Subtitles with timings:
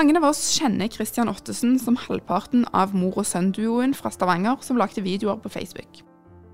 [0.00, 4.78] Mange av oss kjenner Christian Ottesen som halvparten av mor og sønn-duoen fra Stavanger som
[4.80, 5.98] lagde videoer på Facebook.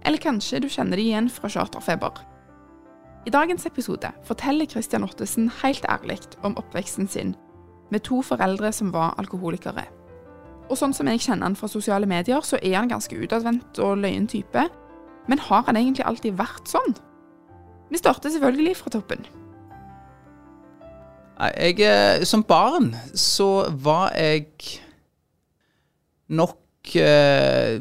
[0.02, 2.18] Eller kanskje du kjenner de igjen fra Charterfeber.
[3.22, 7.36] I dagens episode forteller Christian Ottesen helt ærlig om oppveksten sin
[7.94, 9.86] med to foreldre som var alkoholikere.
[10.66, 14.02] Og sånn som jeg kjenner han fra sosiale medier, så er han ganske utadvendt og
[14.02, 14.66] løyen type.
[15.30, 16.98] Men har han egentlig alltid vært sånn?
[17.94, 19.22] Vi starter selvfølgelig fra toppen.
[21.36, 24.46] Jeg, eh, som barn så var jeg
[26.32, 27.76] nok eh,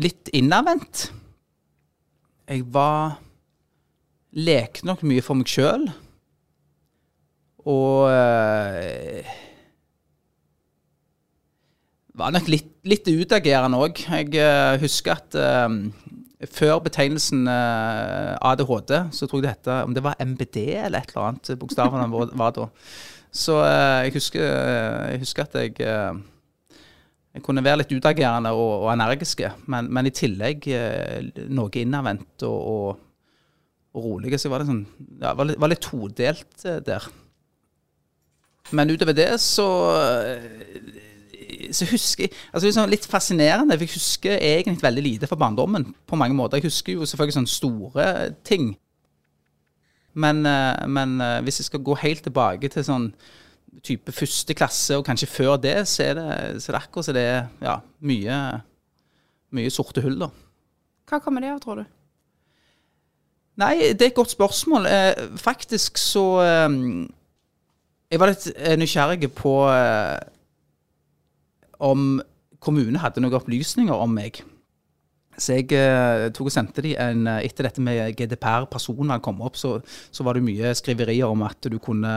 [0.00, 1.10] litt innadvendt.
[2.48, 3.18] Jeg var
[4.30, 5.88] Lekte nok mye for meg sjøl.
[7.66, 9.26] Og eh,
[12.14, 13.98] var nok litt, litt utagerende òg.
[14.06, 15.74] Jeg eh, husker at eh,
[16.48, 21.12] før betegnelsen eh, ADHD, så tror jeg det hette Om det var MBD eller et
[21.12, 22.06] eller annet bokstavene
[22.38, 22.68] var, da.
[23.30, 24.46] Så eh, jeg, husker,
[25.12, 26.22] jeg husker at jeg eh,
[27.30, 32.42] jeg kunne være litt utagerende og, og energiske, men, men i tillegg eh, noe innadvendt
[32.48, 33.04] og, og,
[33.94, 34.32] og rolig.
[34.34, 34.82] Så jeg var sånn,
[35.20, 37.06] ja, var litt, var litt todelt eh, der.
[38.74, 41.06] Men utover det så eh,
[41.72, 45.38] så husker jeg altså det sånn Litt fascinerende, for jeg husker egentlig veldig lite fra
[45.40, 45.90] barndommen.
[46.06, 46.58] på mange måter.
[46.58, 48.06] Jeg husker jo selvfølgelig sånne store
[48.44, 48.72] ting.
[50.12, 53.12] Men, eh, men eh, hvis jeg skal gå helt tilbake til sånn
[53.86, 57.22] type første klasse, og kanskje før det, så er det, så det akkurat så det
[57.22, 58.38] er ja, mye,
[59.54, 60.30] mye sorte hull, da.
[61.10, 61.86] Hva kommer det av, tror du?
[63.60, 64.86] Nei, det er et godt spørsmål.
[64.88, 66.26] Eh, faktisk så
[68.10, 68.46] Jeg var litt
[68.80, 69.52] nysgjerrig på
[71.80, 72.20] om
[72.60, 74.42] kommunen hadde noen opplysninger om meg.
[75.40, 79.40] Så jeg eh, tok og sendte de en eh, Etter dette med GDPR, personvern kom
[79.44, 79.78] opp, så,
[80.12, 82.10] så var det mye skriverier om at du kunne,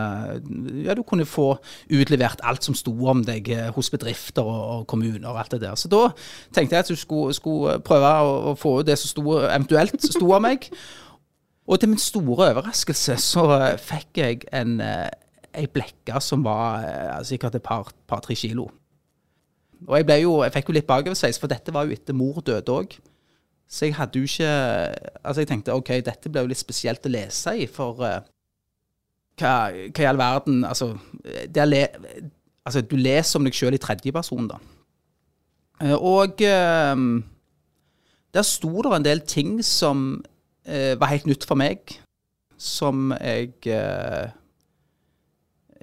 [0.84, 1.53] ja, du kunne få
[1.94, 5.63] utlevert alt som sto om deg eh, hos bedrifter og, og kommuner og alt det
[5.63, 5.80] der.
[5.80, 6.09] Så da
[6.56, 10.09] tenkte jeg at du skulle, skulle prøve å, å få ut det som sto, eventuelt
[10.09, 10.68] sto om meg.
[11.63, 17.56] Og til min store overraskelse så eh, fikk jeg en, en blekke som var sikkert
[17.56, 18.68] et par-tre par, kilo.
[19.88, 22.39] Og jeg, ble jo, jeg fikk jo litt bakoversveis, for dette var jo etter mor
[22.45, 22.95] døde òg.
[23.73, 24.49] Så jeg hadde jo ikke
[25.23, 28.19] Altså, jeg tenkte OK, dette ble jo litt spesielt å lese i, for uh,
[29.39, 30.91] hva, hva i all verden Altså,
[31.23, 31.81] le,
[32.67, 34.59] altså du leser om deg sjøl i tredjeperson, da.
[35.81, 37.07] Uh, Og uh,
[38.33, 40.23] der sto det en del ting som
[40.63, 41.91] var helt nytt for meg,
[42.55, 43.50] som jeg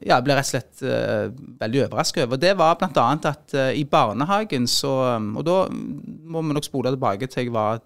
[0.01, 1.29] ja, jeg ble rett og slett uh,
[1.61, 2.41] veldig overrasket over.
[2.41, 3.07] Det var bl.a.
[3.31, 7.83] at uh, i barnehagen så Og da må vi nok spole tilbake til jeg var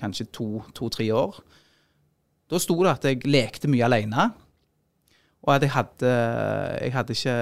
[0.00, 1.38] kanskje to-tre år.
[2.50, 4.28] Da sto det at jeg lekte mye alene,
[5.44, 6.10] og at jeg hadde,
[6.82, 7.36] jeg hadde ikke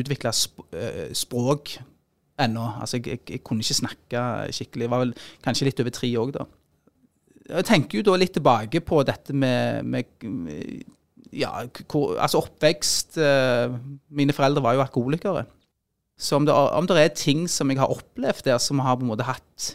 [0.00, 1.76] utvikla sp eh, språk
[2.42, 2.66] ennå.
[2.80, 4.22] Altså, jeg, jeg, jeg kunne ikke snakke
[4.54, 4.86] skikkelig.
[4.86, 5.14] Jeg var vel
[5.44, 6.46] kanskje litt over tre òg, da.
[7.46, 10.08] Jeg tenker jo da litt tilbake på dette med, med
[11.34, 13.72] ja, altså oppvekst eh,
[14.14, 15.44] Mine foreldre var jo alkoholikere.
[16.18, 19.04] Så om det, om det er ting som jeg har opplevd der som har på
[19.04, 19.74] en måte hatt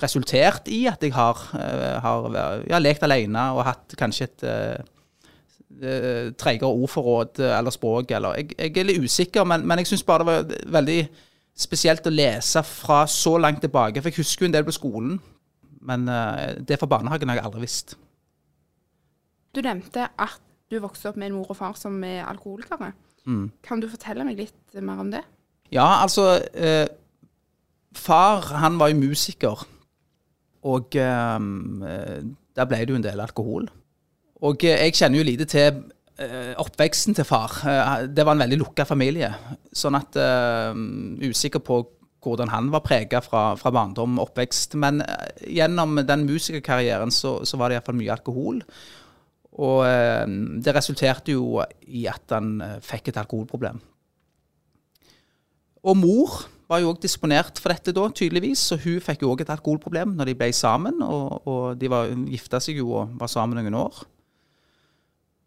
[0.00, 6.30] resultert i at jeg har, eh, har ja, lekt alene og hatt kanskje et uh,
[6.36, 10.26] treigere ordforråd eller språk, eller jeg, jeg er litt usikker, men, men jeg syns bare
[10.26, 11.00] det var veldig
[11.60, 14.02] spesielt å lese fra så langt tilbake.
[14.02, 15.16] For jeg husker jo en del på skolen,
[15.88, 17.96] men uh, det fra barnehagen har jeg aldri visst.
[19.56, 22.92] Du nevnte at du vokste opp med en mor og far som er alkoholikere.
[23.26, 23.50] Mm.
[23.66, 25.22] Kan du fortelle meg litt mer om det?
[25.74, 26.86] Ja, altså eh,
[27.90, 29.64] Far, han var jo musiker.
[30.70, 31.38] Og eh,
[32.56, 33.70] der ble det jo en del alkohol.
[34.46, 35.80] Og eh, jeg kjenner jo lite til
[36.20, 37.56] eh, oppveksten til far.
[37.66, 39.32] Eh, det var en veldig lukka familie.
[39.74, 40.70] Sånn at eh,
[41.26, 41.82] Usikker på
[42.20, 44.76] hvordan han var prega fra, fra, barndom og oppvekst.
[44.80, 45.00] Men
[45.40, 48.60] gjennom den musikerkarrieren så, så var det iallfall mye alkohol.
[49.58, 50.26] Og eh,
[50.62, 53.80] det resulterte jo i at han eh, fikk et alkoholproblem.
[55.80, 56.36] Og mor
[56.70, 58.62] var jo òg disponert for dette da, tydeligvis.
[58.70, 61.02] Så hun fikk jo òg et alkoholproblem når de ble sammen.
[61.02, 64.04] Og, og de var, gifta seg jo og var sammen noen år.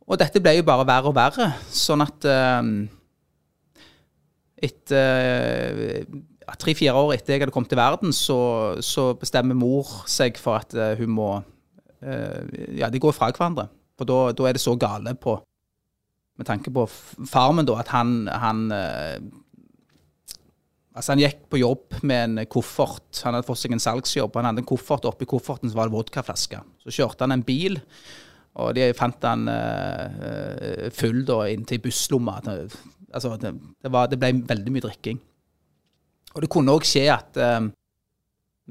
[0.03, 1.53] Og dette ble jo bare verre og verre.
[1.71, 2.73] Sånn at eh,
[4.67, 6.03] etter
[6.44, 8.38] ja, Tre-fire år etter jeg hadde kommet til verden, så,
[8.83, 11.29] så bestemmer mor seg for at eh, hun må
[12.03, 13.69] eh, Ja, de går fra hverandre.
[14.00, 15.38] For da, da er det så gale på
[16.40, 16.88] Med tanke på
[17.30, 19.19] farmen, da, at han, han eh,
[20.94, 23.22] Altså Han gikk på jobb med en koffert.
[23.25, 24.36] Han hadde fått seg en salgsjobb.
[24.38, 26.60] Han hadde en koffert, oppi kofferten så var det vodkaflaske.
[26.86, 27.80] Så kjørte han en bil,
[28.62, 32.36] og de fant han uh, full da inntil busslomma.
[32.46, 35.18] Altså, det, det, var, det, ble veldig mye drikking.
[36.36, 37.72] Og det kunne òg skje at uh,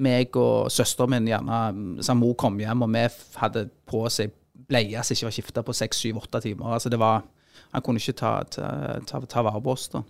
[0.06, 1.58] meg og søsteren min gjerne
[2.06, 3.04] som Mor kom hjem, og vi
[3.42, 4.30] hadde på seg
[4.68, 6.74] bleier som ikke var skifta på seks, syv, åtte timer.
[6.76, 7.22] Altså det var
[7.72, 8.66] han kunne ikke ta, ta,
[9.08, 9.86] ta, ta vare på oss.
[9.92, 10.02] da.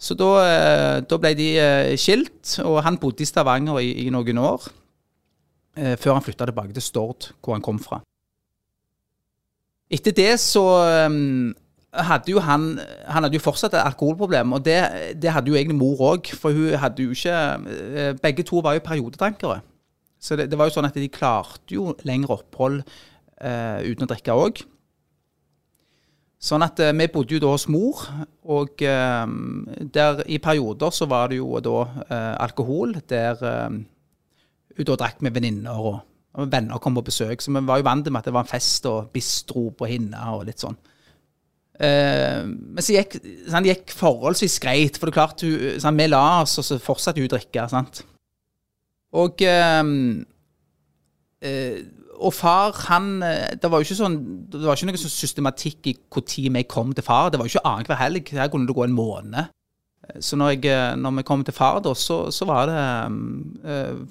[0.00, 4.10] Så da, eh, da, ble de eh, skilt, og han bodde i Stavanger i, i
[4.12, 4.68] noen år.
[5.78, 8.02] Eh, før han flytta tilbake til Stord, hvor han kom fra.
[9.88, 10.62] Etter det så
[11.96, 12.74] hadde jo han
[13.08, 14.76] Han hadde jo fortsatt et alkoholproblem, og det,
[15.16, 16.28] det hadde jo egentlig mor òg.
[16.36, 19.62] For hun hadde jo ikke Begge to var jo periodetankere.
[20.20, 22.82] Så det, det var jo sånn at de klarte jo lengre opphold
[23.38, 24.64] uten å drikke òg.
[26.38, 28.04] Sånn at uh, vi bodde jo da hos mor,
[28.46, 29.24] og uh,
[29.94, 31.80] der i perioder så var det jo da
[32.38, 32.94] alkohol.
[33.10, 33.40] Der
[34.78, 35.96] hun da drakk med venninner, og,
[36.38, 37.42] og, venner kom på besøk.
[37.42, 40.36] Så vi var jo vant med at det var en fest og bistro på hinna
[40.36, 40.78] og litt sånn.
[41.78, 46.06] men så gikk, sånn, det gikk forholdsvis greit, for det er klart hun, sånn, vi
[46.06, 47.66] la oss, og så fortsatte hun å drikke.
[47.70, 48.04] sant?
[49.18, 49.42] Og
[52.18, 54.18] og far, han eh, Det var jo ikke sånn
[54.50, 57.30] Det var ikke noe sånn systematikk i når vi kom til far.
[57.30, 58.32] Det var jo ikke annenhver helg.
[58.34, 59.54] Her kunne det gå en måned.
[60.24, 62.80] Så når, jeg, eh, når vi kom til far, da, så, så var det
[63.68, 64.02] øh,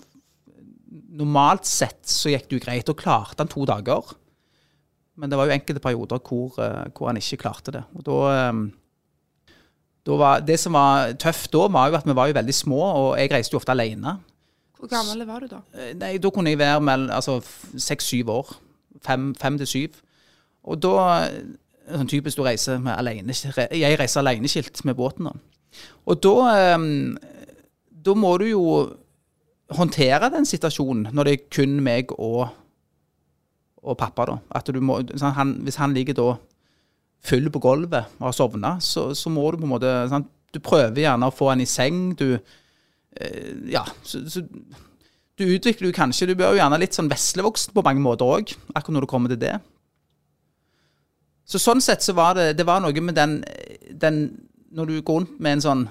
[1.17, 2.89] Normalt sett så gikk det jo greit.
[2.91, 4.13] Og klarte han to dager.
[5.17, 6.53] Men det var jo enkelte perioder hvor,
[6.93, 7.81] hvor han ikke klarte det.
[7.97, 8.51] Og da,
[10.05, 12.81] da var, Det som var tøft da, var jo at vi var jo veldig små,
[12.85, 14.13] og jeg reiste jo ofte alene.
[14.77, 15.61] Hvor gammel var du da?
[15.73, 17.39] Eh, nei, Da kunne jeg være mellom altså,
[17.77, 18.57] seks-syv år.
[19.05, 20.01] Fem, fem til syv.
[20.67, 21.29] Og da
[21.87, 23.33] sånn typisk du reiser med alene,
[23.71, 25.25] Jeg reiser aleneskilt med båten.
[25.25, 25.31] da.
[26.05, 27.17] Og da, um,
[27.91, 28.63] da må du jo
[29.71, 32.49] håndtere den situasjonen når det er kun meg og,
[33.83, 34.25] og pappa.
[34.25, 34.37] da.
[34.51, 36.35] At du må, sånn, han, hvis han ligger da
[37.23, 40.59] full på gulvet og har sovna, så, så, må du på en måte sånn, Du
[40.63, 42.15] prøver gjerne å få han i seng.
[42.15, 42.39] du Eh,
[43.71, 44.43] ja, så, så,
[45.37, 48.53] du utvikler jo kanskje Du blir jo gjerne litt sånn veslevoksen på mange måter òg,
[48.73, 49.53] akkurat når det kommer til det.
[51.47, 53.39] Så sånn sett så var det Det var noe med den,
[53.91, 54.21] den
[54.75, 55.87] Når du går rundt med en sånn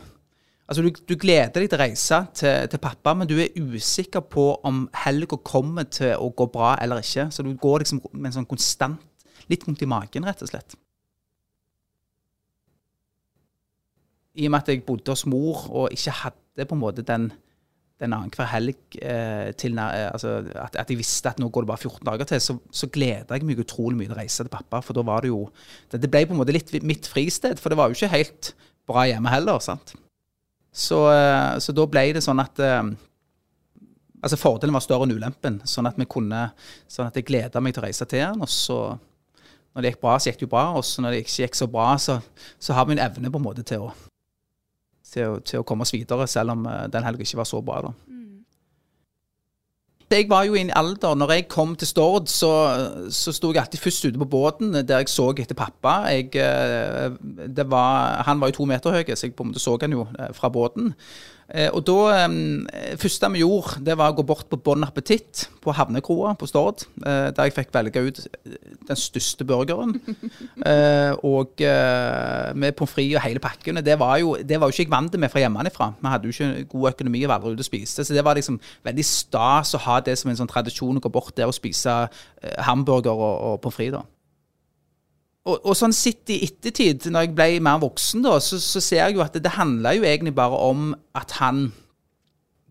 [0.66, 4.24] Altså, du, du gleder deg til å reise til, til, pappa, men du er usikker
[4.26, 7.28] på om helga kommer til å gå bra eller ikke.
[7.30, 8.98] Så du går liksom med en sånn konstant
[9.46, 10.74] Litt vondt i magen, rett og slett.
[14.36, 17.30] I og med at jeg bodde hos mor og ikke hadde på en måte den,
[18.00, 21.70] den annenhver helg eh, til eh, altså, at, at, jeg visste at nå går det
[21.72, 24.52] bare 14 dager til, så, så gleda jeg meg utrolig mye til å reise til
[24.52, 24.82] pappa.
[24.84, 25.46] For da var det jo
[25.92, 28.52] det, det, ble på en måte litt mitt fristed, for det var jo ikke helt
[28.88, 29.60] bra hjemme heller.
[29.64, 29.96] sant?
[30.76, 32.94] Så, eh, så da ble det sånn at eh,
[34.26, 36.48] Altså Fordelen var større enn ulempen, sånn at vi kunne,
[36.90, 38.40] sånn at jeg gleda meg til å reise til han.
[38.42, 38.78] Og så,
[39.76, 40.62] når det gikk bra, så gikk det jo bra.
[40.74, 42.16] Og når det ikke gikk så bra, så,
[42.58, 43.92] så har vi en evne på en måte til å
[45.16, 47.80] til til å komme oss videre, selv om uh, den helga ikke var så bra.
[47.88, 47.94] da.
[48.06, 48.16] Mm.
[50.10, 52.50] Jeg var jo i en alder Når jeg kom til Stord, så,
[53.10, 55.96] så sto jeg alltid først ute på båten der jeg så etter pappa.
[56.14, 59.74] Jeg, eh, var, han var jo to meter høy, så jeg på en måte så
[59.82, 60.94] han jo eh, fra båten.
[61.54, 65.44] Eh, og da eh, første vi gjorde, det var å gå bort på Bon Appetitt
[65.62, 66.86] på havnekroa på Stord.
[66.98, 68.18] Eh, der jeg fikk velge ut
[68.88, 69.94] den største burgeren.
[71.26, 73.78] og med pommes frites og hele pakken.
[73.84, 75.90] Det var, jo, det var jo ikke jeg vant med fra hjemmefra.
[76.00, 78.04] Vi hadde jo ikke god økonomi og var aldri ute og spiste.
[78.06, 81.12] Så det var liksom veldig stas å ha det som en sånn tradisjon å gå
[81.12, 82.04] bort der og spise
[82.66, 84.15] hamburger og, og pommes frites
[85.46, 89.04] og, og, sånn sitt i ettertid, når jeg ble mer voksen, da, så, så ser
[89.04, 91.68] jeg jo at det, det handla jo egentlig bare om at han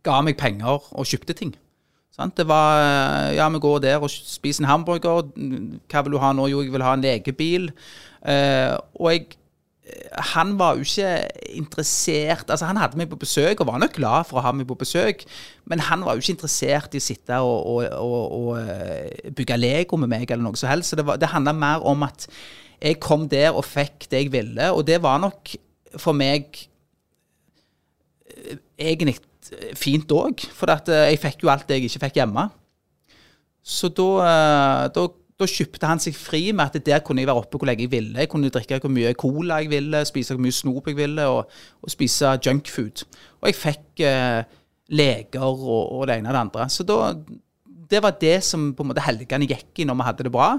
[0.06, 1.56] ga meg penger og kjøpte ting.
[2.16, 2.36] Sant?
[2.38, 5.26] Det var Ja, vi går der og spiser en hamburger.
[5.92, 6.46] Hva vil du ha nå?
[6.52, 7.72] Jo, jeg vil ha en legebil.
[8.24, 9.26] Uh, og jeg
[10.34, 11.28] han var jo ikke
[11.60, 14.68] interessert Altså, han hadde meg på besøk, og var nok glad for å ha meg
[14.70, 15.26] på besøk,
[15.70, 19.60] men han var jo ikke interessert i å sitte og, og, og, og eh, bygge
[19.60, 20.92] Lego med meg, eller noe så helst.
[20.92, 22.26] Så det, var, det handla mer om at
[22.86, 25.56] jeg kom der og fikk det jeg ville, og det var nok
[25.98, 26.68] for meg
[28.78, 29.18] egentlig
[29.78, 32.48] fint òg, for eh, jeg fikk jo alt det jeg ikke fikk hjemme.
[33.66, 35.06] Så da, eh, da,
[35.40, 37.94] da kjøpte han seg fri med at der kunne jeg være oppe hvor lenge jeg
[37.94, 38.20] ville.
[38.22, 41.58] Jeg kunne drikke hvor mye cola jeg ville, spise hvor mye snop jeg ville, og,
[41.82, 43.06] og spise junkfood.
[43.42, 44.42] Og jeg fikk eh,
[44.96, 46.70] leger og, og, det ene og det andre.
[46.74, 47.14] Så da,
[47.90, 50.52] det var det som på en måte helgene gikk i når vi hadde det bra.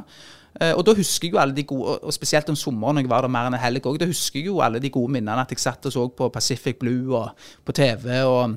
[0.60, 3.12] Eh, og da husker jeg jo alle de gode, og spesielt om sommeren når jeg
[3.12, 5.42] var der mer enn en helg òg, da husker jeg jo alle de gode minnene
[5.42, 8.56] at jeg satt og så på Pacific Blue og på TV og,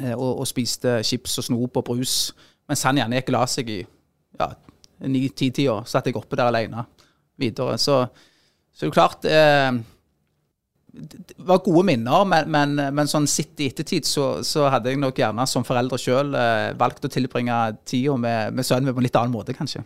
[0.00, 2.16] eh, og, og spiste chips og snop og brus.
[2.70, 3.80] Mens han gjerne gikk og la seg i
[4.40, 4.52] ja,
[5.04, 5.82] ni-ti-tida.
[5.88, 6.86] Satt jeg oppe der alene
[7.40, 7.76] videre.
[7.76, 8.04] Så,
[8.72, 9.70] så det er klart eh,
[10.92, 15.02] Det var gode minner, men, men, men sånn sitt i ettertid så, så, hadde jeg
[15.02, 19.04] nok gjerne som forelder sjøl eh, valgt å tilbringe tida med, med sønnen min på
[19.04, 19.84] en litt annen måte, kanskje.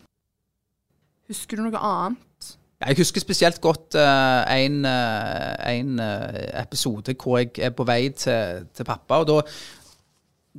[1.26, 2.52] Husker du noe annet?
[2.87, 8.11] Jeg husker spesielt godt uh, en, uh, en uh, episode hvor jeg er på vei
[8.12, 9.23] til, til pappa.
[9.23, 9.40] og da,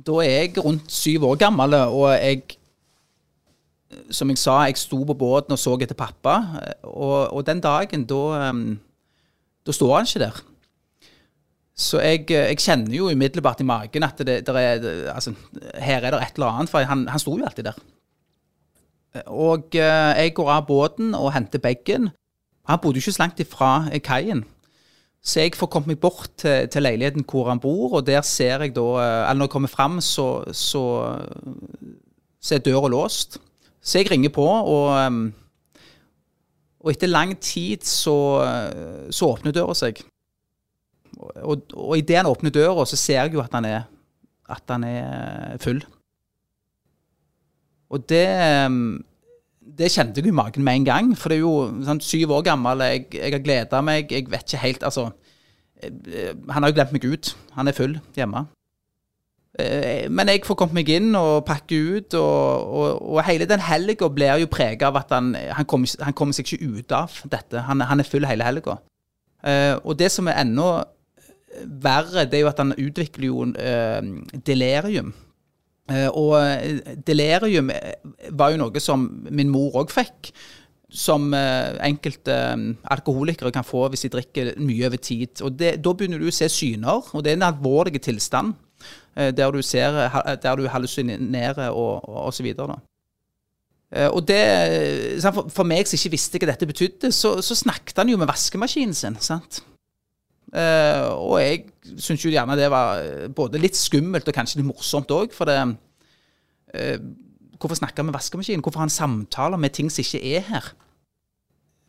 [0.08, 2.42] da er jeg rundt syv år gammel, og jeg
[4.10, 6.34] Som jeg sa, jeg sto på båten og så etter pappa.
[6.82, 8.78] Og, og den dagen, da, um,
[9.66, 10.42] da står han ikke der.
[11.78, 15.32] Så jeg, jeg, kjenner jo umiddelbart i magen at det, det er, altså,
[15.74, 17.78] her er det et eller annet, for han, han sto jo alltid der.
[19.26, 22.10] Og eh, jeg går av båten og henter bagen.
[22.68, 24.44] Han bodde jo ikke så langt ifra eh, kaien.
[25.24, 28.62] Så jeg får kommet meg bort til, til, leiligheten hvor han bor, og der ser
[28.62, 30.84] jeg da eh, Eller når jeg kommer fram, så, så,
[32.40, 33.40] så er døra låst.
[33.80, 34.90] Så jeg ringer på, og,
[36.80, 38.16] og etter lang tid så,
[39.10, 40.02] så åpner døra seg.
[41.16, 43.86] Og, og idet han åpner døra, så ser jeg jo at han er,
[44.50, 45.80] at han er full.
[47.88, 48.98] Og det, ehm,
[49.78, 51.14] det kjente jeg i magen med en gang.
[51.16, 54.46] For det er jo sånn, syv år gammel, jeg, jeg har gleda meg, jeg vet
[54.46, 55.08] ikke helt Altså,
[55.82, 57.34] eh, han har jo glemt meg ut.
[57.56, 58.44] Han er full hjemme.
[59.58, 63.64] Eh, men jeg får kommet meg inn og pakke ut, og, og, og hele den
[63.64, 67.64] helga blir jo prega av at han, han, kommer, kommer, seg ikke ut av dette.
[67.66, 68.78] Han, han er full hele helga.
[69.46, 70.84] Eh, og det som er enda
[71.64, 73.46] verre, det er jo at han utvikler jo
[74.46, 75.14] delirium.
[75.88, 76.36] Eh, og
[77.06, 77.96] delerium delirium eh,
[78.36, 80.32] var jo noe som min mor òg fikk.
[80.88, 82.32] Som enkelte
[82.88, 85.42] alkoholikere kan få hvis de drikker mye over tid.
[85.44, 88.54] Og det, Da begynner du å se syner, og det er en alvorlig tilstand.
[89.12, 89.92] Der du, ser,
[90.40, 92.46] der du hallusinerer og, osv.
[92.56, 92.72] og
[95.52, 98.96] For meg som ikke visste hva dette betydde, så, så snakket han jo med vaskemaskinen
[98.96, 99.20] sin.
[99.20, 99.60] sant?
[100.48, 101.64] Uh, og jeg
[102.00, 105.34] syns jo gjerne det var eh, både litt skummelt og kanskje litt morsomt òg.
[105.36, 106.98] For det uh,
[107.58, 108.62] Hvorfor snakke med vaskemaskinen?
[108.62, 110.70] Hvorfor ha en samtale med ting som ikke er her?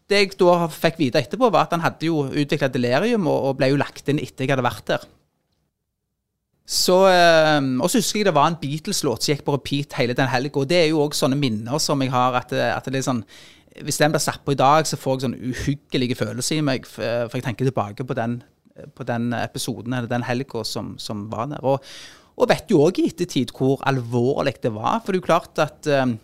[0.09, 3.57] Det jeg da fikk vite etterpå, var at han hadde jo utvikla delirium og, og,
[3.59, 5.05] ble jo lagt inn etter jeg hadde vært der.
[6.65, 10.17] Så, uh, og så husker jeg det var en Beatles-låt som gikk på repeat hele
[10.17, 10.65] den helga.
[10.67, 12.41] Det er jo òg sånne minner som jeg har.
[12.41, 13.23] at, at det er sånn
[13.85, 16.87] hvis den blir satt på i dag, så får jeg sånn uhyggelige følelser i meg.
[16.89, 18.39] For jeg tenker tilbake på den,
[18.95, 21.63] på den episoden eller den helga som, som, var der.
[21.65, 21.85] Og,
[22.39, 25.03] og vet jo òg i ettertid hvor alvorlig det var.
[25.03, 26.17] For det er jo klart at um,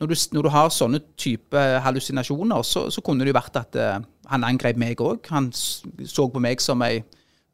[0.00, 3.80] når, du, når, du, har sånne type hallusinasjoner, så, så kunne det jo vært at
[3.80, 3.98] uh,
[4.32, 5.28] han angrep meg òg.
[5.34, 7.04] Han så på meg som ei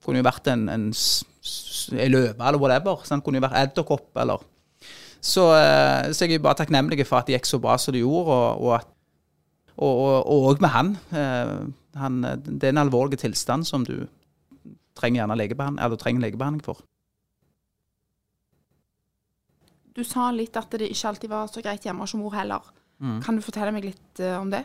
[0.00, 0.85] Kunne jo vært en, en,
[1.92, 3.02] en løve eller whatever.
[3.04, 4.40] Så han kunne jo vært edderkopp eller
[5.21, 5.42] så,
[6.16, 8.62] så jeg er bare takknemlig for at det gikk så bra som det gjorde, og,
[8.64, 8.88] og at
[9.80, 10.96] og òg med han.
[11.16, 11.52] Eh,
[12.00, 12.22] han.
[12.44, 14.06] Det er en alvorlig tilstand som du
[14.99, 16.82] trenger legebehandling, eller trenger legebehandling for.
[19.96, 22.62] Du sa litt at det ikke alltid var så greit hjemme hos mor heller.
[23.00, 23.18] Mm.
[23.25, 24.62] Kan du fortelle meg litt uh, om det?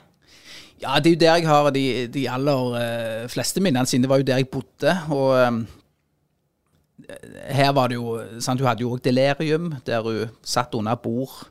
[0.82, 4.04] Ja, det er jo der jeg har de, de aller uh, fleste minnene sine.
[4.04, 4.94] Det var jo der jeg bodde.
[5.16, 5.66] Og
[7.56, 11.48] her var det jo sant, Hun hadde jo òg delirium, der hun satt under bord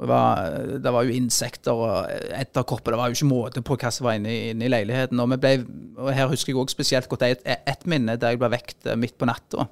[0.00, 2.94] det var, det var, jo insekter og edderkopper.
[2.94, 5.20] Det var jo ikke måte på hva som var inne, inne i leiligheten.
[5.20, 5.52] Og, ble,
[5.98, 8.96] og, her husker jeg også spesielt godt ett et minne der jeg ble vekt eh,
[8.96, 9.68] midt på natta.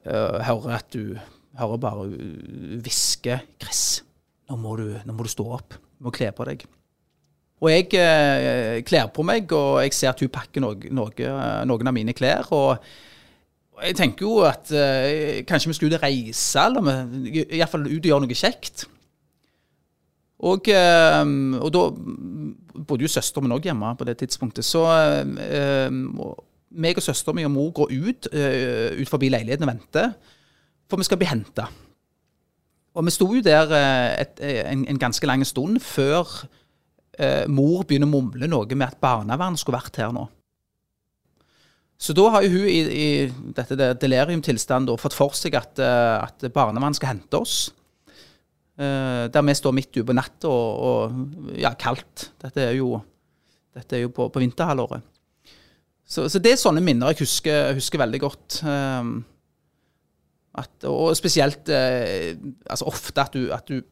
[0.00, 1.18] Uh, hører at du
[1.58, 2.06] hører bare
[2.80, 4.04] hviske 'Chris,
[4.48, 5.74] nå må, du, nå må, du, stå opp.
[5.98, 6.62] Du må kle på deg'.
[7.60, 11.32] Og jeg eh, kler på meg, og jeg ser at hun pakker noe, noe,
[11.66, 12.46] noen av mine klær.
[12.54, 12.78] og
[13.84, 18.08] jeg tenker jo at uh, kanskje vi skulle ut og reise, eller iallfall ut og
[18.10, 18.86] gjøre noe kjekt.
[20.40, 21.24] Og, uh,
[21.60, 21.82] og da
[22.80, 24.66] bodde jo søsteren min òg hjemme på det tidspunktet.
[24.66, 25.90] Så uh,
[26.70, 30.12] meg og søsteren min og mor går ut, ut forbi leiligheten og venter,
[30.90, 31.66] for vi skal bli henta.
[32.94, 33.70] Og vi sto jo der
[34.18, 36.26] et, en, en, ganske lang stund før
[37.50, 40.24] mor begynner å mumle noe med at barnevernet skulle vært her nå.
[42.00, 46.16] Så da har jo hun i, i dette deliriumtilstanden deliriumtilstand fått for seg at, eh,
[46.16, 47.56] at barnevernet skal hente oss.
[48.80, 52.30] Eh, der vi står midt ute på natta og, og ja, kaldt.
[52.40, 52.94] Dette er jo,
[53.76, 55.04] dette er jo på, på vinterhalvåret.
[56.10, 58.62] Så, så det er sånne minner jeg husker, husker veldig godt.
[58.64, 59.12] Eh,
[60.60, 63.84] at, og spesielt altså ofte at du, at du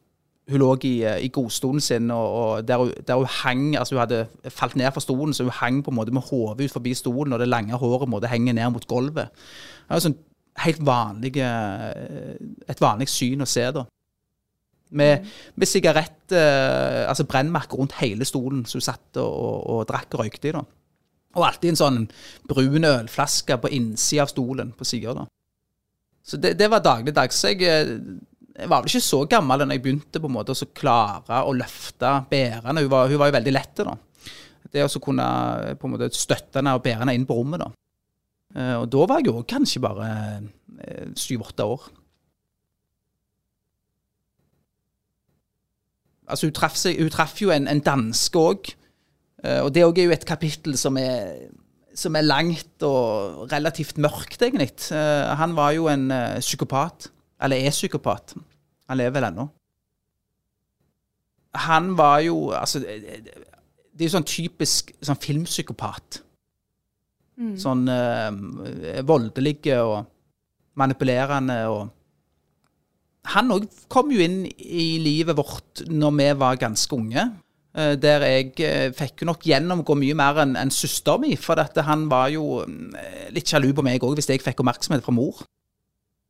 [0.49, 3.95] hun lå i, eh, i godstolen sin, og, og der, hun, der hun hang altså
[3.95, 6.73] Hun hadde falt ned fra stolen, så hun hang på en måte med hodet ut
[6.73, 9.29] forbi stolen, og det lange håret måtte henge ned mot gulvet.
[9.29, 10.19] Det er jo sånn
[10.65, 12.35] helt vanlig, eh,
[12.69, 13.85] et vanlig syn å se, da.
[14.89, 15.25] Med,
[15.55, 20.15] med sigarett, eh, altså brennmerker rundt hele stolen som hun satt og, og, og drakk
[20.17, 20.55] og røykte i.
[20.55, 20.63] da.
[21.37, 21.99] Og alltid en sånn
[22.49, 25.27] brun ølflaske på innsida av stolen på sida.
[26.25, 27.43] Så det, det var dagligdags.
[27.45, 27.99] Jeg,
[28.57, 31.53] jeg var vel ikke så gammel da jeg begynte på en måte å klare å
[31.55, 32.81] løfte bærene.
[32.83, 33.83] Hun var, hun var jo veldig lett.
[33.85, 33.95] da.
[34.73, 35.27] Det å kunne
[35.69, 37.63] eh, på en måte støtte henne og bære henne inn på rommet.
[37.63, 37.69] da.
[38.55, 40.09] Eh, Og da var jeg jo kanskje bare
[41.19, 41.87] syv-åtte år.
[46.29, 46.99] Altså, hun traff, seg,
[47.41, 48.69] jo en, en danske òg.
[49.63, 51.47] Og det òg er jo et kapittel som er,
[51.95, 54.71] som er langt og relativt mørkt, egentlig.
[54.93, 57.09] Eh, Han var jo en eh, psykopat.
[57.41, 58.33] Eller er psykopat.
[58.89, 59.45] Han lever vel ennå.
[61.65, 66.21] Han var jo Altså, det er jo sånn typisk sånn filmpsykopat.
[67.59, 70.05] Sånn eh, voldelige og
[70.79, 71.89] manipulerende og
[73.29, 77.23] Han òg kom jo inn i livet vårt når vi var ganske unge.
[77.75, 81.35] eh, Der jeg eh, fikk jo nok gjennomgå mye mer enn en søster mi.
[81.35, 85.03] For dette, han var jo eh, litt sjalu på meg òg, hvis jeg fikk oppmerksomhet
[85.05, 85.43] fra mor.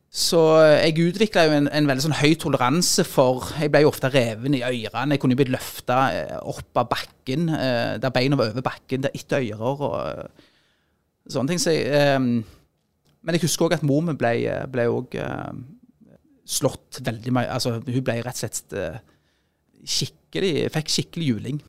[0.09, 0.39] Så
[0.73, 4.55] jeg utvikla jo en, en veldig sånn høy toleranse for Jeg ble jo ofte reven
[4.57, 5.13] i ørene.
[5.13, 5.99] Jeg kunne jo blitt løfta
[6.49, 10.47] opp av bakken, eh, der beina var over bakken, der etter ører og eh,
[11.29, 11.61] sånne ting.
[11.61, 12.17] Så jeg, eh,
[13.21, 14.33] men jeg husker òg at mor mi ble,
[14.73, 16.15] ble også, eh,
[16.49, 19.01] slått veldig mye Altså, hun ble rett og slett eh,
[19.85, 21.59] skikkelig Fikk skikkelig juling.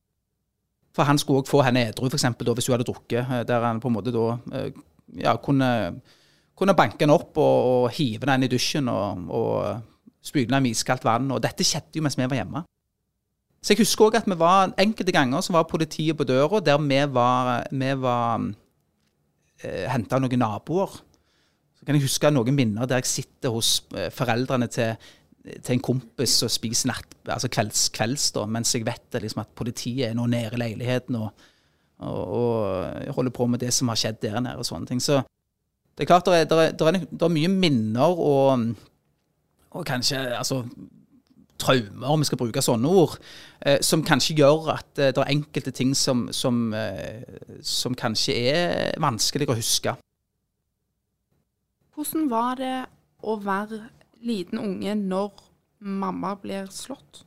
[0.97, 2.25] For han skulle òg få henne edru, f.eks.
[2.25, 4.25] hvis hun hadde drukket, eh, der han på en måte da
[4.57, 4.73] eh,
[5.21, 5.69] ja, kunne
[6.61, 10.75] kunne banke den opp og, og hive den i dusjen og, og spyle den med
[10.75, 11.31] iskaldt vann.
[11.33, 12.65] Og dette skjedde jo mens vi var hjemme.
[13.61, 16.81] Så jeg husker òg at vi var enkelte ganger så var politiet på døra der
[16.81, 18.47] vi var, vi var
[19.61, 20.95] eh, henta noen naboer.
[21.77, 24.97] Så kan jeg huske noen minner der jeg sitter hos eh, foreldrene til,
[25.61, 29.53] til en kompis og spiser natt, altså kvelds, kvelds da, mens jeg vet liksom, at
[29.57, 31.45] politiet er nå nede i leiligheten og,
[32.01, 35.05] og, og holder på med det som har skjedd der nede og sånne ting.
[35.05, 35.21] Så
[36.01, 38.63] det er klart det er, det er, det er, mye minner og,
[39.77, 40.63] og kanskje altså,
[41.61, 43.19] traumer, om vi skal bruke sånne ord,
[43.61, 47.21] eh, som kanskje gjør at eh, det er enkelte ting som, som, eh,
[47.61, 49.93] som kanskje er vanskelig å huske.
[51.93, 52.77] Hvordan var det
[53.21, 53.83] å være
[54.25, 55.35] liten unge når
[55.85, 57.27] mamma blir slått?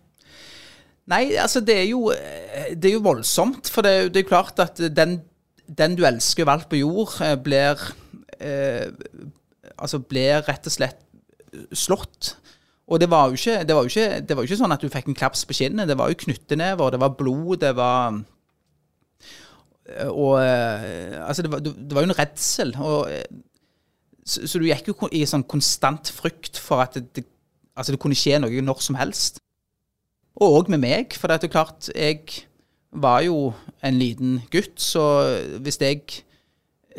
[1.13, 3.69] Nei, altså det er jo, det er jo voldsomt.
[3.69, 5.19] For det, det er jo klart at den,
[5.67, 7.99] den du elsker valgt på jord, eh, blir eh,
[8.43, 10.99] Altså ble rett og slett
[11.77, 12.33] slått.
[12.91, 15.07] Og det var, ikke, det, var ikke, det var jo ikke sånn at du fikk
[15.07, 15.87] en klaps på kinnet.
[15.87, 18.19] Det var jo knyttenever, det var blod, det var
[20.11, 22.75] Og eh, Altså, det var, det var jo en redsel.
[22.83, 23.23] Og, eh,
[24.25, 27.25] så, så du gikk jo i sånn konstant frykt for at det,
[27.75, 29.39] altså det kunne skje noe når som helst.
[30.39, 32.45] Og òg med meg, for det er klart, jeg
[32.91, 33.53] var jo
[33.85, 35.03] en liten gutt, så
[35.61, 36.23] hvis jeg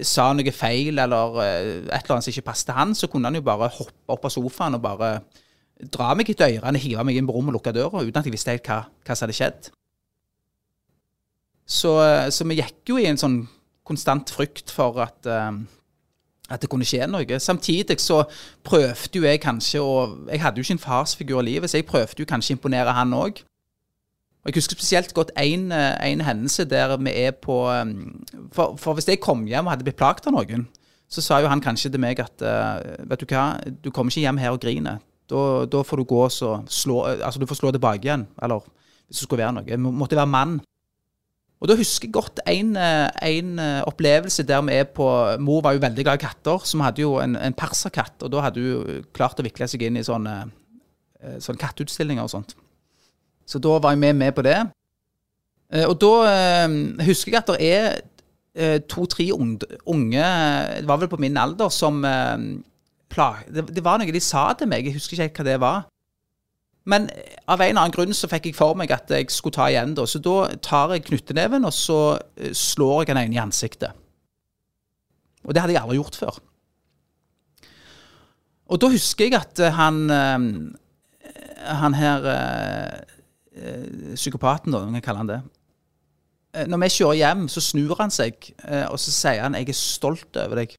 [0.02, 3.38] sa noe feil eller eh, et eller annet som ikke passet han, så kunne han
[3.38, 5.10] jo bare hoppe opp av sofaen og bare
[5.94, 8.34] dra meg etter ørene, hive meg inn på rommet og lukke døra, uten at jeg
[8.34, 9.70] visste helt hva, hva som hadde skjedd.
[11.64, 13.40] Så, eh, så vi gikk jo i en sånn
[13.84, 15.64] konstant frykt for at eh,
[16.52, 17.38] at det kunne skje noe.
[17.40, 18.18] Samtidig så
[18.68, 19.94] prøvde jo jeg kanskje å
[20.28, 22.92] Jeg hadde jo ikke en farsfigur i livet, så jeg prøvde jo kanskje å imponere
[22.92, 23.40] han òg.
[24.44, 27.56] Jeg husker spesielt godt én en hendelse der vi er på
[28.54, 30.68] for, for hvis jeg kom hjem og hadde blitt plaget av noen,
[31.10, 33.48] så sa jo han kanskje til meg at vet du hva,
[33.82, 35.02] du kommer ikke hjem her og griner.
[35.30, 35.40] Da,
[35.70, 38.26] da får du gå og slå Altså, du får slå tilbake igjen.
[38.42, 38.64] Eller
[39.08, 39.68] hvis det skulle være noe.
[39.68, 40.58] Jeg måtte være mann.
[41.62, 43.52] Og da husker jeg godt en, en,
[43.88, 45.06] opplevelse der vi er på
[45.40, 48.18] Mor var jo veldig glad i katter, så vi hadde jo en, en perserkatt.
[48.20, 50.34] Og da hadde hun klart å vikle seg inn i sånne,
[51.40, 52.56] sånne katteutstillinger og sånt.
[53.48, 54.58] Så da var jeg med på det.
[55.88, 56.12] Og da
[57.06, 58.02] husker jeg at det er
[58.88, 60.26] to-tre unge,
[60.78, 64.86] det var vel på min alder, som det, det var noe de sa til meg,
[64.86, 65.82] jeg husker ikke helt hva det var.
[66.84, 67.08] Men
[67.48, 69.94] av en eller annen grunn så fikk jeg for meg at jeg skulle ta igjen,
[69.96, 70.04] da.
[70.06, 72.00] Så da tar jeg knytteneven, og så
[72.52, 73.96] slår jeg den ene i ansiktet.
[75.44, 76.40] Og det hadde jeg aldri gjort før.
[78.72, 80.44] Og da husker jeg at eh, han eh,
[81.80, 83.00] Han her eh,
[83.56, 85.40] eh, Psykopaten, da, om jeg kaller han det.
[86.54, 89.68] Eh, Når vi kjører hjem, så snur han seg, eh, og så sier han 'jeg
[89.68, 90.76] er stolt over deg'.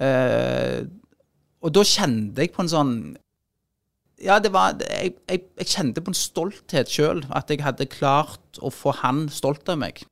[0.00, 0.84] Eh,
[1.62, 3.16] og da kjente jeg på en sånn
[4.22, 7.24] Ja, det var Jeg, jeg, jeg kjente på en stolthet sjøl.
[7.30, 10.04] At jeg hadde klart å få han stolt av meg.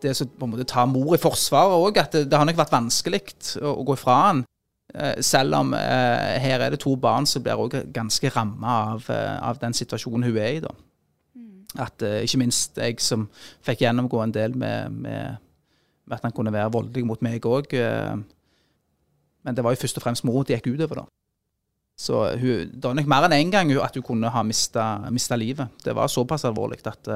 [0.00, 2.56] Det å på en måte ta mor i forsvaret òg, at det, det har nok
[2.56, 3.22] vært vanskelig
[3.60, 4.44] å, å gå ifra han.
[4.94, 9.06] Eh, selv om eh, her er det to barn som blir også ganske ramma av,
[9.08, 10.60] eh, av den situasjonen hun er i.
[10.60, 10.74] da.
[11.80, 13.28] At eh, Ikke minst jeg som
[13.64, 15.40] fikk gjennomgå en del med, med,
[16.04, 17.72] med at han kunne være voldelig mot meg òg.
[19.42, 21.02] men det var jo først og fremst mor det gikk utover.
[21.02, 21.04] da.
[21.98, 25.36] Så hun, det var nok mer enn én en gang at hun kunne ha mista
[25.36, 25.68] livet.
[25.84, 27.08] Det var såpass alvorlig at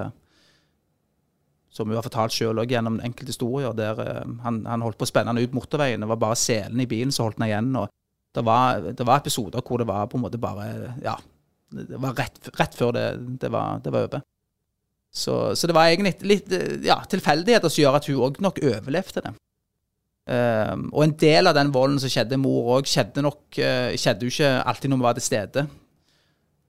[1.76, 5.04] Som hun har fortalt sjøl òg gjennom enkelte historier, der eh, han, han holdt på
[5.04, 6.00] å spenne henne ut motorveien.
[6.00, 7.72] Det var bare selen i bilen som holdt henne igjen.
[7.76, 7.92] og
[8.36, 11.18] det var, det var episoder hvor det var på en måte bare Ja.
[11.76, 13.04] Det var rett, rett før det,
[13.42, 14.20] det, var, det var over.
[15.10, 18.60] Så, så det var egentlig litt eh, ja, tilfeldigheter som gjør at hun òg nok
[18.62, 19.32] overlevde det.
[20.26, 24.26] Um, og en del av den volden som skjedde mor òg, skjedde nok uh, skjedde
[24.26, 25.66] jo ikke alltid når vi var til stede.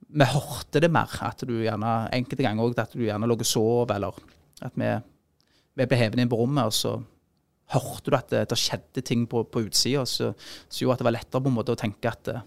[0.08, 3.46] Vi hørte det mer, at du gjerne, enkelte ganger òg at du gjerne lå og
[3.46, 4.18] sov, eller
[4.64, 4.90] at vi,
[5.78, 6.96] vi ble hevet inn på rommet, og så
[7.74, 10.32] hørte du at det, det skjedde ting på, på utsida som
[10.72, 12.46] gjorde at det var lettere på en måte å tenke at uh,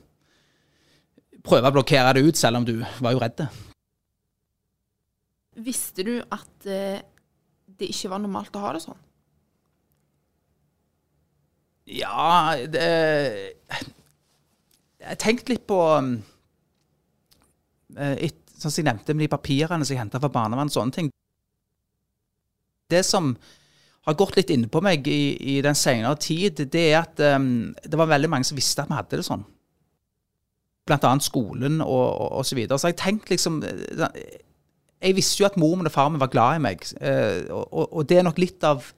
[1.41, 3.39] Prøve å blokkere det ut, selv om du var jo redd.
[5.65, 7.01] Visste du at eh,
[7.65, 8.99] det ikke var normalt å ha det sånn?
[11.89, 12.85] Ja det,
[15.01, 15.79] Jeg tenkte litt på
[17.97, 20.93] eh, et, Sånn som jeg nevnte med de papirene som jeg henta fra barnevernet, sånne
[20.93, 21.07] ting.
[22.91, 23.33] Det som
[24.07, 27.99] har gått litt innpå meg i, i den senere tid, det er at um, det
[27.99, 29.43] var veldig mange som visste at vi hadde det sånn.
[30.89, 32.79] Blant annet skolen og, og, så videre.
[32.81, 36.63] Så jeg tenkte liksom Jeg visste jo at mor og far min var glad i
[36.65, 38.89] meg, eh, og, og det er nok litt av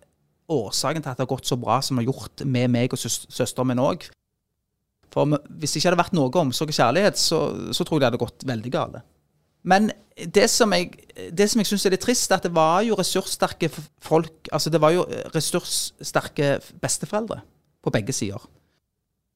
[0.51, 2.99] årsaken til at det har gått så bra som det har gjort med meg og
[2.99, 4.08] søs søsteren min òg.
[5.13, 7.39] For hvis det ikke hadde vært noe omsorg og kjærlighet, så,
[7.75, 9.03] så tror jeg det hadde gått veldig galt.
[9.63, 10.91] Men det som jeg,
[11.32, 13.69] det som jeg syns er litt trist, er at det var jo ressurssterke
[14.04, 17.39] folk Altså det var jo ressurssterke besteforeldre
[17.84, 18.43] på begge sider.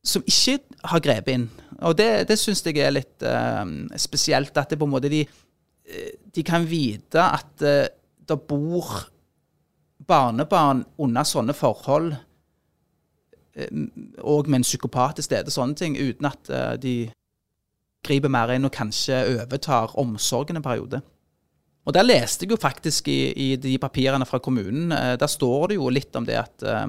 [0.06, 1.48] Som ikke har grepet inn.
[1.82, 3.66] Og det, det syns jeg er litt uh,
[4.00, 4.56] spesielt.
[4.56, 7.90] At det på en måte de, eh, de kan vite at uh,
[8.28, 8.94] det bor
[10.08, 12.14] barnebarn under sånne forhold,
[13.58, 16.96] òg og med en psykopat til stede, sånne ting, uten at eh, de
[18.06, 21.02] griper mer inn og kanskje overtar omsorgen en periode.
[21.88, 25.72] Og der leste jeg jo faktisk i, i de papirene fra kommunen, eh, der står
[25.72, 26.84] det jo litt om det at eh,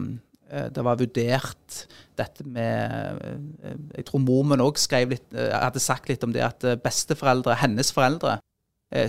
[0.51, 1.83] eh, det var vurdert
[2.19, 7.95] dette med eh, Jeg tror mormen òg hadde sagt litt om det at besteforeldre, hennes
[7.95, 8.41] foreldre,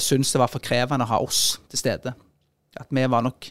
[0.03, 2.11] syntes det var for krevende å ha oss til stede.
[2.75, 3.47] At vi var nok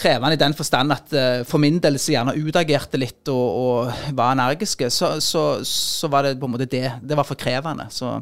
[0.00, 4.14] krevende i den forstand at uh, for min del så gjerne utagerte litt og, og
[4.16, 6.86] var energiske, så, så, så var det på en måte det.
[7.02, 7.86] Det var for krevende.
[7.94, 8.14] Så,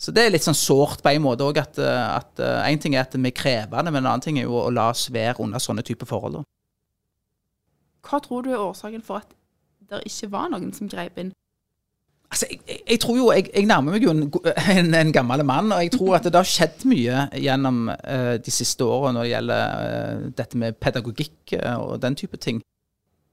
[0.00, 2.82] så det er litt sånn sårt på en måte òg, at, eh, at eh, en
[2.82, 5.06] ting er at vi er krevende, men en annen ting er jo å la oss
[5.14, 6.42] være under sånne typer forhold.
[8.04, 9.32] Hva tror du er årsaken for at
[9.88, 11.32] det ikke var noen som grep inn?
[12.34, 14.24] Altså, jeg, jeg, tror jo, jeg, jeg nærmer meg jo en,
[14.72, 18.54] en, en gammel mann, og jeg tror at det har skjedd mye gjennom uh, de
[18.54, 22.58] siste årene når det gjelder uh, dette med pedagogikk eh, og den type ting.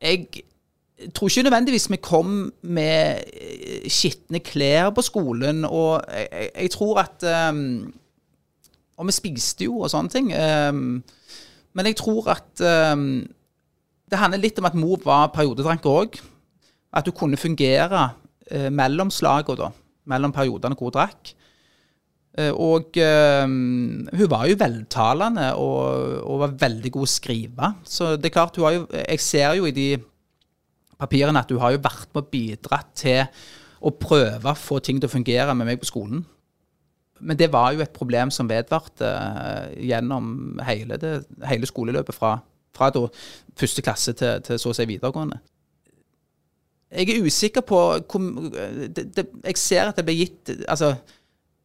[0.02, 0.28] Jeg
[1.18, 3.26] tror ikke nødvendigvis vi kom med
[3.90, 7.94] skitne klær på skolen, og jeg, jeg tror at um,
[9.02, 10.30] Og vi spiste jo og sånne ting.
[10.38, 11.02] Um,
[11.74, 13.24] men jeg tror at um,
[14.12, 16.22] det handler litt om at mor var periodedranker òg.
[16.94, 18.12] At hun kunne fungere
[18.52, 19.72] eh, mellom slagene, da.
[20.12, 21.34] Mellom periodene hvor hun drakk.
[22.40, 27.72] Eh, og eh, hun var jo veltalende og, og var veldig god å skrive.
[27.84, 29.90] Så det er klart, hun har jo Jeg ser jo i de
[31.02, 33.26] papirene at hun har jo vært med å bidra til
[33.82, 36.22] å prøve å få ting til å fungere med meg på skolen.
[37.22, 41.14] Men det var jo et problem som vedvarte eh, gjennom hele, det,
[41.46, 42.38] hele skoleløpet fra,
[42.76, 42.90] fra
[43.58, 45.42] første klasse til, til så å si videregående.
[46.92, 47.80] Jeg er usikker på
[48.12, 48.20] hvor,
[48.96, 50.96] det, det, Jeg ser at det ble gitt Altså,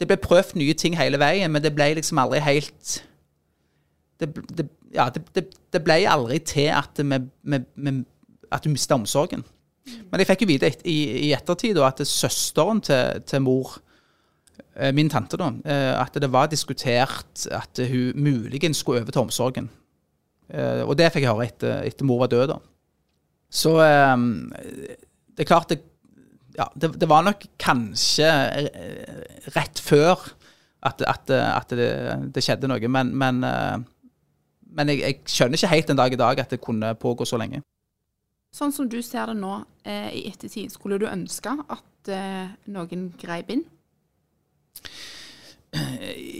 [0.00, 3.00] det ble prøvd nye ting hele veien, men det ble liksom aldri helt
[4.20, 7.92] Det, det, ja, det, det, det ble aldri til at, vi, vi, vi,
[8.52, 9.42] at du mista omsorgen.
[10.10, 13.74] Men jeg fikk jo vite et, i, i ettertid da, at søsteren til, til mor
[14.74, 19.26] eh, min tante, da, eh, at det var diskutert at hun muligens skulle over til
[19.26, 19.68] omsorgen.
[20.48, 22.58] Eh, og det fikk jeg høre etter, etter mor var død, da.
[23.52, 24.16] Så eh,
[25.37, 25.81] det er klart det,
[26.57, 29.20] ja, det, det var nok kanskje eh,
[29.57, 30.25] rett før
[30.87, 31.90] at, at, at det,
[32.35, 33.79] det, skjedde noe, men, men, eh,
[34.77, 37.40] men jeg, jeg, skjønner ikke helt den dag i dag at det kunne pågå så
[37.40, 37.62] lenge.
[38.57, 43.11] Sånn som du ser det nå eh, i ettertid, skulle du ønske at eh, noen
[43.20, 43.66] greip inn?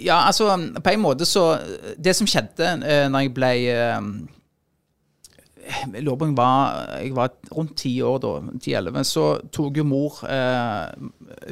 [0.07, 1.59] Ja, altså på en måte så
[1.99, 4.07] Det som skjedde eh, når jeg ble eh,
[5.93, 9.85] jeg lurer på jeg var, jeg var rundt ti år da, ti-elleve, så tok jo
[9.85, 10.93] mor eh,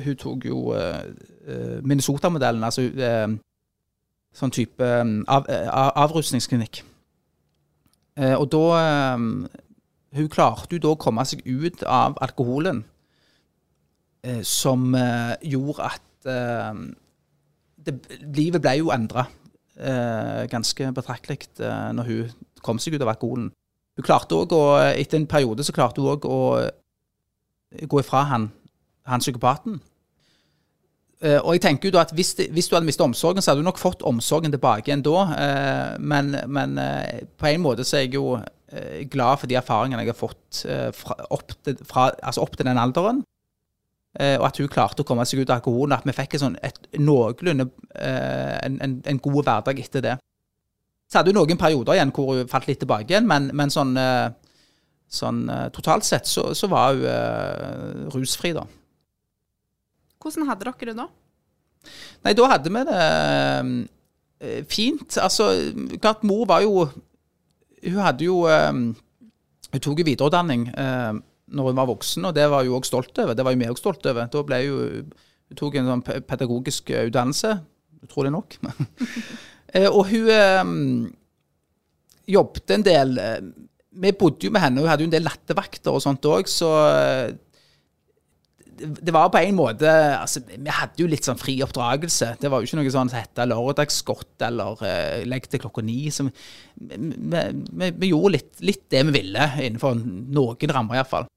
[0.05, 1.11] Hun tok jo eh,
[1.47, 3.37] eh Minnesota-modellen, altså eh,
[4.35, 4.87] sånn type
[5.29, 6.83] av, av, avrusningsklinikk.
[8.35, 8.65] og da
[10.15, 12.83] Hun klarte jo da å komme seg ut av alkoholen,
[14.43, 14.97] som
[15.43, 16.29] gjorde at
[17.87, 17.95] det,
[18.35, 19.27] livet ble jo endra
[19.79, 22.33] eh, ganske betraktelig eh, når hun
[22.65, 23.51] kom seg ut av alkoholen.
[23.95, 26.39] Hun klarte også å, Etter en periode så klarte hun òg å
[27.91, 28.49] gå ifra han,
[29.07, 29.81] han psykopaten.
[31.25, 33.65] Eh, og jeg tenker jo da at hvis, hvis du hadde mistet omsorgen, så hadde
[33.65, 35.21] du nok fått omsorgen tilbake igjen da.
[35.45, 39.59] Eh, men, men eh, på en måte så er jeg jo eh, glad for de
[39.59, 40.65] erfaringene jeg har fått
[40.99, 43.25] fra, opp, til, fra, altså opp til den alderen.
[44.21, 45.97] Eh, og at hun klarte å komme seg ut av alkoholen.
[45.97, 47.67] At vi fikk sånn et noenlunde
[47.99, 50.15] eh, en, en, en, god hverdag etter det.
[51.11, 53.93] Så hadde hun noen perioder igjen hvor hun falt litt tilbake igjen, men, men sånn,
[54.01, 54.31] eh,
[55.13, 58.65] sånn, totalt sett så, så var hun uh, rusfri, da.
[60.23, 61.09] Hvordan hadde dere det da?
[62.25, 65.19] Nei, da hadde vi det uh, fint.
[65.21, 65.51] Altså,
[66.01, 66.89] klart mor var jo
[67.85, 70.71] Hun hadde jo uh, Hun tok jo videreutdanning.
[70.73, 71.21] Uh,
[71.55, 73.35] når hun var voksen, og det var hun òg stolt over.
[73.37, 74.29] Det var jo vi òg stolt over.
[74.33, 75.15] Da ble hun
[75.45, 77.51] Hun tok en sånn pedagogisk eh, utdannelse,
[78.07, 78.55] utrolig nok.
[79.75, 80.75] Eh, og hun um,
[82.31, 83.17] jobbet en del
[83.95, 86.71] Vi bodde jo med henne, hun hadde jo en del nattevakter og sånt òg, så
[88.75, 92.33] det var på en måte altså, Vi hadde jo litt sånn fri oppdragelse.
[92.41, 95.99] Det var jo ikke noe sånn som het lørdagsgodt eller uh, legg til klokka ni.
[96.11, 101.29] Vi, vi, vi gjorde litt, litt, det vi ville, innenfor noen rammer iallfall.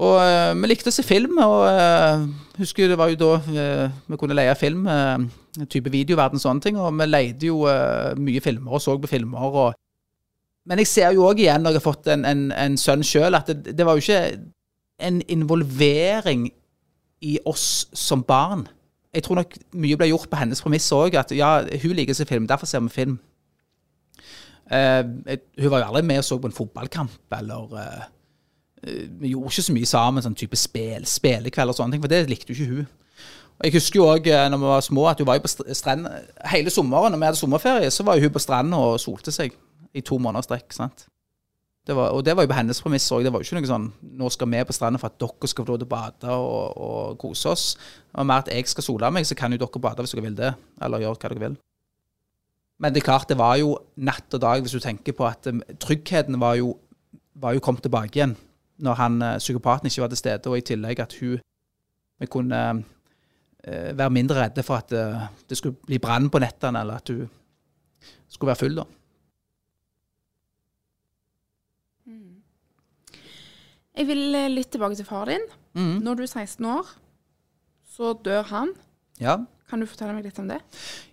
[0.00, 2.24] Og uh, vi likte å se film, og uh,
[2.60, 4.88] husker det var jo da uh, vi kunne leie film.
[5.68, 6.78] Type videoverden, og sånne ting.
[6.80, 7.64] Og vi leide jo
[8.20, 9.38] mye filmer og så på filmer.
[9.50, 9.78] og
[10.68, 13.34] men jeg ser jo òg igjen, når jeg har fått en, en, en sønn sjøl,
[13.34, 14.36] at det, det, var jo ikke
[15.02, 16.44] en involvering
[17.26, 18.66] i oss som barn.
[19.10, 21.16] Jeg tror nok mye ble gjort på hennes premiss òg.
[21.18, 23.18] At ja, hun liker seg film, derfor ser vi film.
[24.70, 25.02] Uh,
[25.58, 28.04] hun var jo aldri med og så på en fotballkamp, eller uh,
[28.80, 32.24] Vi gjorde ikke så mye sammen, sånn type spel, spillekveld og sånne ting, for det
[32.30, 32.88] likte jo ikke hun.
[33.60, 36.08] Og Jeg husker jo òg når vi var små, at hun var jo på stranden
[36.48, 37.12] hele sommeren.
[37.12, 39.52] Når vi hadde sommerferie, så var hun på stranda og solte seg
[39.92, 40.72] i to måneder strekk.
[40.72, 41.04] sant?
[41.86, 43.26] Det var, og det var jo på hennes premisser òg.
[43.26, 45.66] Det var jo ikke noe sånn nå skal vi på stranda for at dere skal
[45.66, 47.66] få lov til å bade og, og, kose oss.
[47.76, 50.24] Det var mer at jeg skal sole meg, så kan jo dere bade hvis dere
[50.24, 50.54] vil det.
[50.80, 51.60] Eller gjøre hva dere vil.
[52.80, 55.50] Men det er klart, det var jo natt og dag hvis du tenker på at
[55.52, 56.78] um, tryggheten var jo,
[57.36, 58.38] var jo kommet tilbake igjen
[58.80, 61.40] når han uh, psykopaten ikke var til stede, og i tillegg at hun
[62.20, 66.80] vi kunne uh, være mindre redde for at uh, det skulle bli brann på nettene,
[66.80, 67.28] eller at hun
[68.28, 68.88] skulle være full, da.
[74.00, 75.42] Jeg vil eh, litt tilbake til far din.
[75.76, 75.98] Mm.
[76.04, 76.92] Når du er 16 år,
[77.96, 78.72] så dør han.
[79.20, 79.36] Ja.
[79.70, 80.60] Kan du fortelle meg litt om det?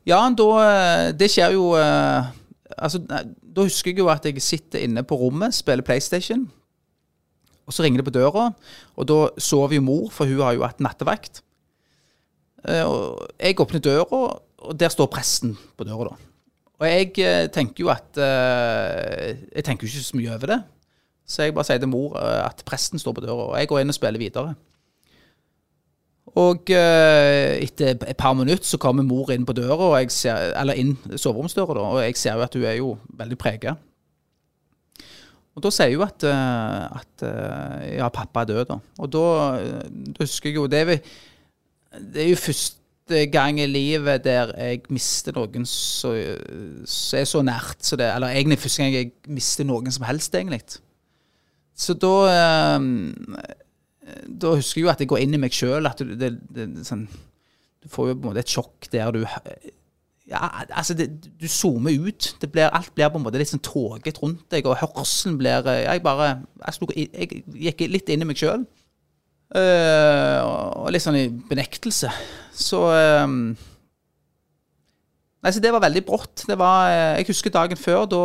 [0.07, 2.29] Ja, da eh, Det skjer jo eh,
[2.77, 6.45] Altså, da husker jeg jo at jeg sitter inne på rommet, spiller PlayStation.
[7.67, 8.47] Og så ringer det på døra,
[8.95, 11.41] og da sover jo mor, for hun har jo hatt nattevakt.
[12.63, 14.21] Og jeg åpner døra,
[14.57, 16.31] og der står presten på døra, da.
[16.77, 20.59] Og jeg tenker jo at Jeg tenker jo ikke så mye over det.
[21.27, 23.83] Så jeg bare sier til mor eh, at presten står på døra, og jeg går
[23.83, 24.53] inn og spiller videre.
[26.37, 31.75] Og etter et par minutter så kommer mor inn på døra, ser, eller inn soveromsdøra,
[31.75, 33.73] da, og jeg ser jo at hun er jo veldig prega.
[35.57, 38.77] Og da sier hun at, uh, at uh, ja, pappa er død, da.
[39.01, 39.23] Og da,
[39.89, 40.99] da husker jeg jo det er,
[41.97, 47.81] det er jo første gang i livet der jeg mister noen som er så nært.
[47.81, 50.61] Så det, eller egentlig første gang jeg mister noen som helst, egentlig.
[51.77, 52.85] Så da eh,
[54.27, 55.89] Da husker jeg jo at jeg går inn i meg sjøl.
[55.89, 57.07] At det, det, det, sånn,
[57.83, 59.23] du får jo på en måte et sjokk der du
[60.27, 61.07] ja, altså det,
[61.41, 62.35] Du zoomer ut.
[62.51, 65.85] Blir, alt blir på en måte litt sånn tåget rundt deg, og hørselen blir eh,
[65.85, 68.67] Jeg bare altså, jeg gikk litt inn i meg sjøl.
[69.47, 70.43] Uh,
[70.83, 72.11] og litt sånn i benektelse.
[72.51, 72.83] så
[73.23, 73.55] um,
[75.37, 76.43] Nei, så det var veldig brått.
[76.49, 78.23] Det var eh, Jeg husker dagen før, da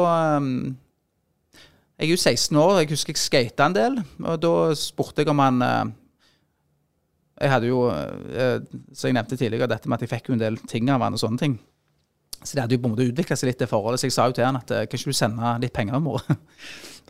[2.00, 5.30] Jeg er jo 16 år, jeg husker jeg skata en del, og da spurte jeg
[5.30, 5.62] om han
[7.38, 7.84] Jeg hadde jo,
[8.90, 11.14] som jeg nevnte tidligere, dette med at jeg fikk jo en del ting av han
[11.14, 11.54] og sånne ting.
[12.42, 14.00] Så det hadde jo på en måte utvikla seg litt, det forholdet.
[14.02, 16.40] Så jeg sa jo til han at kan ikke du sende litt penger morgen?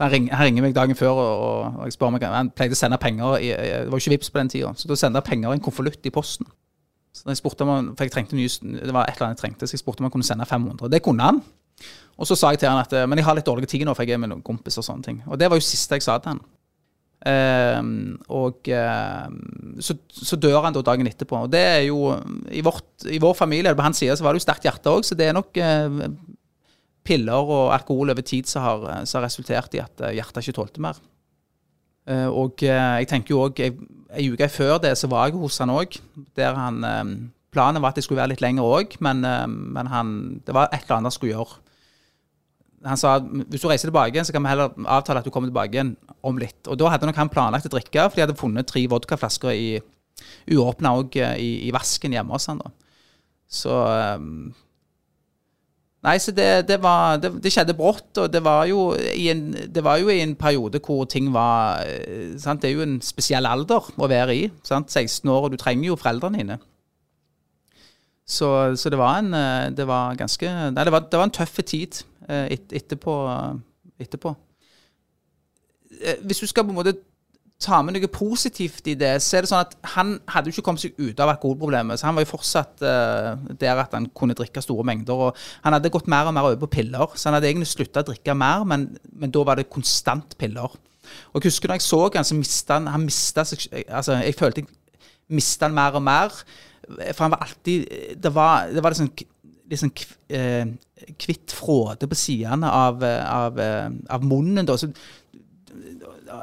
[0.00, 2.78] Han ringer, han ringer, meg dagen før, og, og jeg spør meg, han pleide å
[2.80, 5.26] sende penger i, Det var jo ikke Vipps på den tida, så da sendte han
[5.26, 6.48] penger i en konvolutt i posten.
[7.12, 9.68] Så jeg spurte om for jeg trengte nye, Det var et eller annet jeg trengte,
[9.68, 10.88] så jeg spurte om han kunne sende 500.
[10.90, 11.42] Det kunne han.
[12.16, 14.08] Og så sa jeg til han at men jeg har litt dårlig tid nå, for
[14.08, 15.20] jeg er med noen kompiser og sånne ting.
[15.28, 16.42] Og det var jo siste jeg sa til han.
[17.22, 19.36] Um, og um,
[19.78, 21.44] så, så, dør han da dagen etterpå.
[21.46, 22.10] Og det er jo
[22.50, 24.90] I, vårt, i vår familie, eller på hans side, så var det jo sterkt hjerte
[24.90, 26.08] òg, så det er nok uh,
[27.06, 30.98] piller og alkohol over tid som har, har resultert i at hjertet ikke tålte mer.
[32.30, 35.94] Og jeg tenker jo òg Ei uke før det så var jeg hos han òg,
[36.34, 37.12] der han um,
[37.54, 40.12] Planen var at jeg skulle være litt lenger òg, men, men han,
[40.46, 41.58] det var et eller annet han skulle gjøre.
[42.84, 45.76] Han sa hvis du reiser tilbake så kan vi heller avtale at du kommer tilbake
[45.76, 45.94] igjen
[46.26, 46.60] om litt.
[46.66, 49.68] Og da hadde nok han planlagt å drikke, for de hadde funnet tre vodkaflasker i
[50.52, 52.72] uåpna òg i, i, vasken hjemme hos han da.
[53.52, 53.72] Så
[54.18, 54.52] um,
[56.02, 60.00] Nei, så det, det, var, det, det, skjedde brått, og det var, en, det var,
[60.02, 62.58] jo i en, periode hvor ting var eh, sant?
[62.58, 64.48] Det er jo en spesiell alder å være i.
[64.66, 64.90] Sant?
[64.90, 66.56] 16 år, og du trenger jo foreldrene dine.
[68.32, 68.48] Så,
[68.80, 71.58] så det var en eh, Det var ganske Nei, det var, det var en tøff
[71.68, 73.14] tid eh, et, etterpå,
[74.00, 74.32] etterpå.
[76.24, 76.96] Hvis du skal på en måte
[77.62, 80.64] ta med noe positivt i det, så er det sånn at han hadde jo ikke
[80.66, 82.00] kommet seg ut av alkoholproblemet.
[82.00, 85.28] Så han var jo fortsatt uh, der at han kunne drikke store mengder.
[85.28, 88.02] Og han hadde gått mer og mer over på piller, så han hadde egentlig slutta
[88.02, 90.74] å drikke mer, men, men, da var det konstant piller.
[91.32, 94.36] Og jeg husker da jeg så han, så mista han Han mista seg Altså, jeg
[94.38, 94.68] følte jeg
[95.34, 96.36] mista han mer og mer.
[96.88, 97.86] For han var alltid
[98.18, 99.12] Det var, det var liksom
[99.72, 99.90] liksom
[101.18, 103.60] kvitt fråde på sidene av, av,
[104.10, 104.66] av, munnen.
[104.68, 104.76] Da.
[104.76, 104.90] Så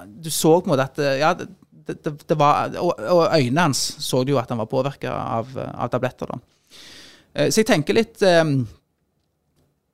[0.07, 1.35] du så på en måte at ja,
[1.89, 5.13] det, det, det var, og, og, øynene hans så du jo at han var påvirka
[5.13, 6.29] av, av, tabletter.
[6.29, 6.39] da.
[7.33, 8.61] Eh, så jeg tenker litt um,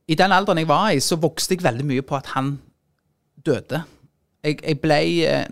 [0.07, 2.55] I den alderen jeg var i, så vokste jeg veldig mye på at han
[3.45, 3.83] døde.
[4.45, 5.45] Jeg, jeg ble uh,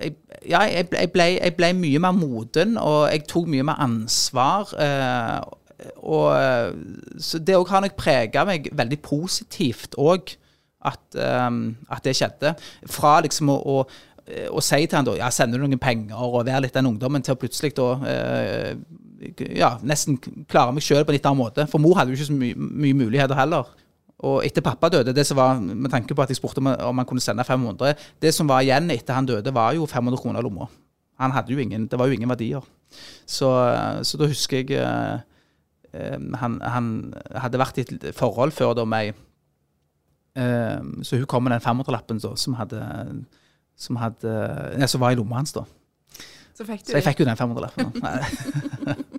[0.00, 0.14] jeg,
[0.48, 4.72] ja, jeg ble, ble, jeg ble, mye mer moden, og jeg tok mye mer ansvar.
[4.76, 5.58] Uh,
[5.98, 6.28] og,
[7.18, 10.36] så det òg har nok prega meg veldig positivt òg
[10.86, 11.02] at,
[11.46, 12.54] um, at det skjedde.
[12.90, 13.76] Fra liksom å, å,
[14.50, 17.24] og si til han da, ja, sender du noen penger og være litt den ungdommen,
[17.24, 18.72] til å plutselig da eh,
[19.58, 20.18] ja, nesten
[20.50, 21.66] klare meg sjøl på en litt annen måte.
[21.70, 23.70] For mor hadde jo ikke så mye, mye muligheter heller.
[24.22, 27.02] Og etter pappa døde, det som var, med tanke på at jeg spurte om, om
[27.02, 30.40] han kunne sende 500 Det som var igjen etter han døde, var jo 500 kroner
[30.40, 30.68] i lomma.
[31.18, 32.62] Han hadde jo ingen, Det var jo ingen verdier.
[33.26, 33.50] Så,
[34.02, 35.18] så da husker jeg uh,
[36.38, 36.88] han, han,
[37.34, 39.12] hadde vært i et forhold før da med
[40.32, 42.78] Um, så hun kom med den 500-lappen som hadde
[43.76, 44.32] som, hadde,
[44.80, 45.52] ja, som var i lomma hans.
[45.52, 45.66] da.
[46.56, 47.92] Så, fikk så jeg fikk jo den 500-lappen.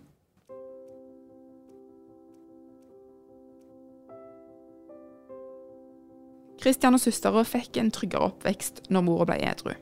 [6.63, 9.73] Kristian og søstera fikk en tryggere oppvekst når mora ble edru.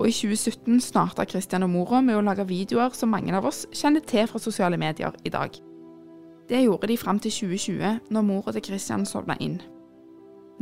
[0.00, 3.66] Og i 2017 starta Kristian og mora med å lage videoer som mange av oss
[3.76, 5.58] kjenner til fra sosiale medier i dag.
[6.48, 9.60] Det gjorde de fram til 2020, når mora til Kristian sovna inn.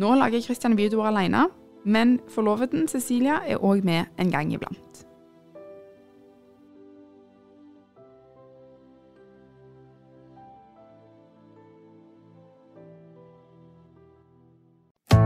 [0.02, 1.46] Nå lager Kristian videoer alene,
[1.84, 5.06] men forloveden Cecilia er òg med en gang iblant.